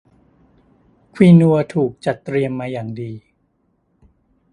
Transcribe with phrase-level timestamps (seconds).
[1.13, 3.11] ควินัวถูกจัดเตรียมมาอย่างดี